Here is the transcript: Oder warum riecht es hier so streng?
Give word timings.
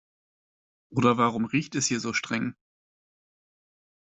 Oder 0.89 1.19
warum 1.19 1.45
riecht 1.45 1.75
es 1.75 1.85
hier 1.85 1.99
so 1.99 2.11
streng? 2.11 2.55